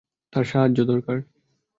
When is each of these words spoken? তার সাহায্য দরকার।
তার 0.33 0.45
সাহায্য 0.45 0.79
দরকার। 0.85 1.17